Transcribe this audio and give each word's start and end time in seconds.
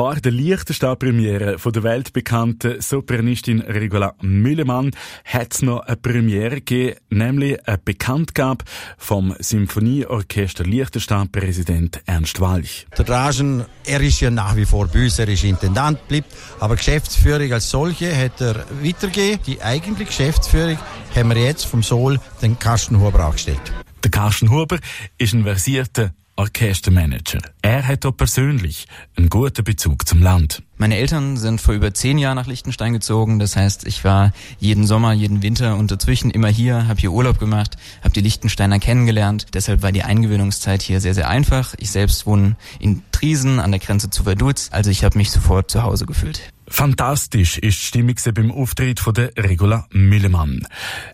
Vor 0.00 0.14
der 0.14 0.32
Liechtenstein-Premiere 0.32 1.58
von 1.58 1.74
der 1.74 1.82
weltbekannten 1.82 2.80
Sopranistin 2.80 3.60
Regula 3.60 4.14
Müllemann 4.22 4.92
hat 5.26 5.52
es 5.52 5.60
noch 5.60 5.80
eine 5.80 5.98
Premiere 5.98 6.62
gegeben, 6.62 6.96
nämlich 7.10 7.68
eine 7.68 7.76
Bekanntgabe 7.76 8.64
vom 8.96 9.36
Symphonieorchester 9.38 10.64
Liechtenstein-Präsident 10.64 12.00
Ernst 12.06 12.40
Walch. 12.40 12.86
Der 12.96 13.04
Dragen, 13.04 13.66
er 13.84 14.00
ist 14.00 14.22
ja 14.22 14.30
nach 14.30 14.56
wie 14.56 14.64
vor 14.64 14.86
bei 14.86 15.04
uns, 15.04 15.18
er 15.18 15.28
ist 15.28 15.44
Intendant, 15.44 16.08
bleibt, 16.08 16.34
aber 16.60 16.76
Geschäftsführung 16.76 17.52
als 17.52 17.68
solche 17.68 18.16
hat 18.16 18.40
er 18.40 18.64
weitergegeben. 18.82 19.40
Die 19.46 19.60
eigentliche 19.60 20.06
Geschäftsführung 20.06 20.78
haben 21.14 21.28
wir 21.28 21.36
jetzt 21.36 21.66
vom 21.66 21.82
Sol 21.82 22.18
den 22.40 22.58
Carsten 22.58 22.98
Huber 22.98 23.20
angestellt. 23.20 23.60
Der 24.02 24.10
Carsten 24.10 24.50
Huber 24.50 24.78
ist 25.18 25.34
ein 25.34 25.44
versierter 25.44 26.14
Orchestermanager. 26.40 27.40
Er 27.60 27.86
hat 27.86 28.06
auch 28.06 28.16
persönlich 28.16 28.86
einen 29.14 29.28
guten 29.28 29.62
Bezug 29.62 30.08
zum 30.08 30.22
Land. 30.22 30.62
Meine 30.78 30.96
Eltern 30.96 31.36
sind 31.36 31.60
vor 31.60 31.74
über 31.74 31.92
zehn 31.92 32.16
Jahren 32.16 32.36
nach 32.36 32.46
Liechtenstein 32.46 32.94
gezogen. 32.94 33.38
Das 33.38 33.56
heißt, 33.56 33.86
ich 33.86 34.04
war 34.04 34.32
jeden 34.58 34.86
Sommer, 34.86 35.12
jeden 35.12 35.42
Winter 35.42 35.76
und 35.76 35.90
dazwischen 35.90 36.30
immer 36.30 36.48
hier, 36.48 36.88
habe 36.88 36.98
hier 36.98 37.12
Urlaub 37.12 37.38
gemacht, 37.38 37.76
habe 38.00 38.14
die 38.14 38.22
Liechtensteiner 38.22 38.78
kennengelernt. 38.78 39.48
Deshalb 39.52 39.82
war 39.82 39.92
die 39.92 40.02
Eingewöhnungszeit 40.02 40.80
hier 40.80 41.02
sehr, 41.02 41.12
sehr 41.12 41.28
einfach. 41.28 41.74
Ich 41.76 41.90
selbst 41.90 42.24
wohne 42.24 42.56
in 42.78 43.02
Triesen 43.12 43.60
an 43.60 43.70
der 43.70 43.80
Grenze 43.80 44.08
zu 44.08 44.24
Vaduz, 44.24 44.70
also 44.72 44.88
ich 44.88 45.04
habe 45.04 45.18
mich 45.18 45.30
sofort 45.30 45.70
zu 45.70 45.82
Hause 45.82 46.06
gefühlt. 46.06 46.40
Fantastisch 46.72 47.58
ist 47.58 47.78
die 47.78 47.86
Stimmung 47.86 48.14
beim 48.32 48.52
Auftritt 48.52 49.00
von 49.00 49.12
der 49.12 49.32
Regula 49.36 49.86
Müllemann. 49.90 50.66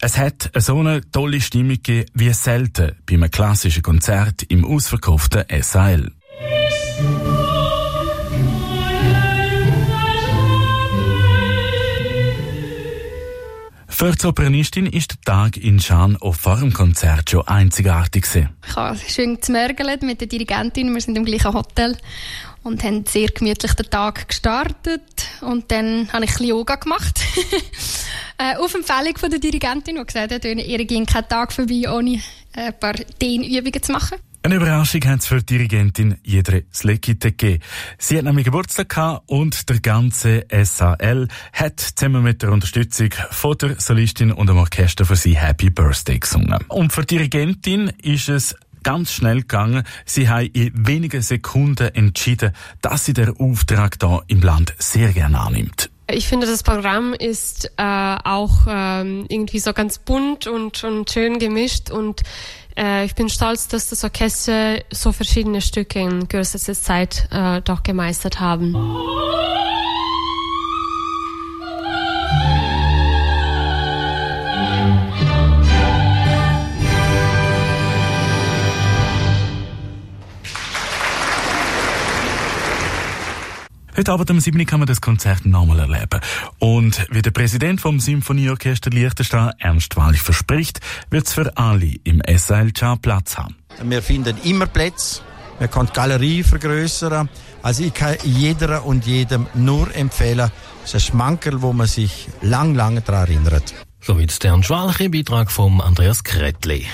Es 0.00 0.18
hat 0.18 0.50
so 0.54 0.78
eine 0.78 1.10
tolle 1.10 1.40
Stimmung 1.40 1.80
wie 1.86 2.32
selten 2.34 2.92
bei 3.06 3.14
einem 3.14 3.30
klassischen 3.30 3.82
Konzert 3.82 4.42
im 4.44 4.64
ausverkauften 4.64 5.44
SAL. 5.62 6.12
Für 13.98 14.12
die 14.12 14.22
Sopranistin 14.22 14.86
ist 14.86 15.10
der 15.10 15.20
Tag 15.22 15.56
in 15.56 15.80
Schaan 15.80 16.16
auf 16.18 16.36
vor 16.36 16.58
dem 16.58 16.72
Konzert 16.72 17.30
schon 17.30 17.48
einzigartig. 17.48 18.26
Ich 18.32 18.76
habe 18.76 18.96
schön 18.96 19.40
gemörgelt 19.40 20.02
mit 20.02 20.20
der 20.20 20.28
Dirigentin. 20.28 20.94
Wir 20.94 21.00
sind 21.00 21.18
im 21.18 21.24
gleichen 21.24 21.52
Hotel 21.52 21.96
und 22.62 22.84
haben 22.84 23.04
sehr 23.06 23.26
gemütlich 23.26 23.74
den 23.74 23.90
Tag 23.90 24.28
gestartet. 24.28 25.02
Und 25.40 25.72
dann 25.72 26.12
habe 26.12 26.26
ich 26.26 26.30
ein 26.30 26.36
bisschen 26.36 26.46
Yoga 26.46 26.76
gemacht. 26.76 27.20
auf 28.60 28.72
Empfehlung 28.72 29.18
von 29.18 29.30
der 29.30 29.40
Dirigentin, 29.40 29.96
die 29.96 30.06
gesagt 30.06 30.32
hat, 30.32 30.44
ihr 30.44 30.84
ging 30.84 31.04
kein 31.04 31.28
Tag 31.28 31.52
vorbei, 31.52 31.90
ohne 31.92 32.22
ein 32.52 32.78
paar 32.78 32.94
Dehnübungen 33.20 33.82
zu 33.82 33.90
machen. 33.90 34.18
Eine 34.48 34.56
Überraschung 34.56 35.04
hat 35.04 35.20
es 35.20 35.26
für 35.26 35.40
die 35.40 35.58
Dirigentin 35.58 36.16
Jedre 36.24 36.64
Slekite 36.72 37.32
gegeben. 37.32 37.62
Sie 37.98 38.16
hat 38.16 38.24
nämlich 38.24 38.46
Geburtstag 38.46 38.88
gehabt 38.88 39.24
und 39.26 39.68
der 39.68 39.78
ganze 39.80 40.46
SAL 40.50 41.28
hat 41.52 41.78
zusammen 41.78 42.22
mit 42.22 42.40
der 42.40 42.52
Unterstützung 42.52 43.10
von 43.30 43.58
der 43.58 43.78
Solistin 43.78 44.32
und 44.32 44.48
dem 44.48 44.56
Orchester 44.56 45.04
für 45.04 45.16
sie 45.16 45.36
Happy 45.36 45.68
Birthday 45.68 46.18
gesungen. 46.18 46.64
Und 46.68 46.94
für 46.94 47.02
die 47.02 47.18
Dirigentin 47.18 47.92
ist 48.00 48.30
es 48.30 48.56
ganz 48.82 49.12
schnell 49.12 49.42
gegangen. 49.42 49.82
Sie 50.06 50.30
haben 50.30 50.46
in 50.46 50.72
wenigen 50.74 51.20
Sekunden 51.20 51.94
entschieden, 51.94 52.52
dass 52.80 53.04
sie 53.04 53.12
den 53.12 53.36
Auftrag 53.36 53.98
da 53.98 54.22
im 54.28 54.40
Land 54.40 54.72
sehr 54.78 55.12
gerne 55.12 55.40
annimmt. 55.40 55.90
Ich 56.10 56.26
finde, 56.26 56.46
das 56.46 56.62
Programm 56.62 57.12
ist 57.12 57.70
äh, 57.76 57.82
auch 58.24 58.66
ähm, 58.66 59.26
irgendwie 59.28 59.58
so 59.58 59.74
ganz 59.74 59.98
bunt 59.98 60.46
und, 60.46 60.82
und 60.82 61.10
schön 61.10 61.38
gemischt 61.38 61.90
und 61.90 62.22
äh, 62.78 63.04
ich 63.04 63.14
bin 63.14 63.28
stolz, 63.28 63.68
dass 63.68 63.90
das 63.90 64.04
Orchester 64.04 64.78
so 64.90 65.12
verschiedene 65.12 65.60
Stücke 65.60 65.98
in 65.98 66.28
kürzester 66.28 66.74
Zeit 66.74 67.28
äh, 67.30 67.60
doch 67.62 67.82
gemeistert 67.82 68.40
haben. 68.40 68.74
Heute 83.98 84.12
Abend 84.12 84.30
um 84.30 84.38
7 84.38 84.56
Uhr 84.56 84.64
kann 84.64 84.78
man 84.78 84.86
das 84.86 85.00
Konzert 85.00 85.44
nochmal 85.44 85.80
erleben. 85.80 86.20
Und 86.60 87.04
wie 87.10 87.20
der 87.20 87.32
Präsident 87.32 87.80
vom 87.80 87.98
Symphonieorchester 87.98 88.90
Liechtenstein, 88.90 89.50
Ernst 89.58 89.96
Walch, 89.96 90.22
verspricht, 90.22 90.78
wird 91.10 91.26
es 91.26 91.34
für 91.34 91.56
alle 91.56 91.96
im 92.04 92.22
SLJ 92.24 92.94
Platz 93.02 93.36
haben. 93.36 93.56
Wir 93.82 94.00
finden 94.00 94.36
immer 94.44 94.66
Plätze. 94.66 95.22
Man 95.58 95.68
kann 95.68 95.86
die 95.86 95.94
Galerie 95.94 96.44
vergrößern. 96.44 97.28
Also 97.60 97.82
ich 97.82 97.92
kann 97.92 98.14
jeder 98.22 98.86
und 98.86 99.04
jedem 99.04 99.48
nur 99.54 99.92
empfehlen, 99.96 100.52
es 100.84 100.90
ist 100.90 100.94
ein 100.94 101.00
Schmankerl, 101.00 101.60
wo 101.60 101.72
man 101.72 101.88
sich 101.88 102.28
lang, 102.40 102.76
lang 102.76 103.02
daran 103.04 103.26
erinnert. 103.26 103.74
So 104.00 104.16
wie 104.16 104.26
der 104.26 104.50
Ernst 104.50 104.70
Walch 104.70 105.00
im 105.00 105.10
Beitrag 105.10 105.50
von 105.50 105.80
Andreas 105.80 106.22
Kretli. 106.22 106.86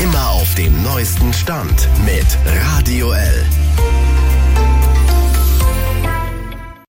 Immer 0.00 0.28
auf 0.30 0.54
dem 0.54 0.80
neuesten 0.84 1.32
Stand 1.32 1.88
mit 2.04 2.26
Radio 2.78 3.10
L. 3.10 3.46